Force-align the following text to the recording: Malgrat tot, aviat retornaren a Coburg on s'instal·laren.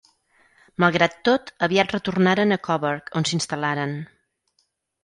Malgrat 0.83 1.17
tot, 1.29 1.51
aviat 1.67 1.93
retornaren 1.97 2.57
a 2.57 2.59
Coburg 2.71 3.13
on 3.21 3.31
s'instal·laren. 3.31 3.97